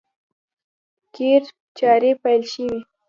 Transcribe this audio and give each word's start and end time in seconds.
قیر 1.13 1.43
چارې 1.77 2.11
پیل 2.21 2.41
شوې! 2.51 2.77